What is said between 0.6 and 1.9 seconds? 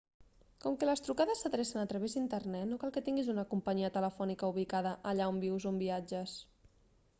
com que les trucades s'adrecen a